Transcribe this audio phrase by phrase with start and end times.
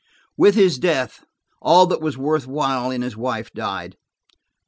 [0.35, 1.25] With his death,
[1.61, 3.97] all that was worth while in his wife died.